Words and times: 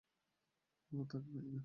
ওহ, 0.91 1.03
থাকবেই 1.11 1.43
না। 1.45 1.59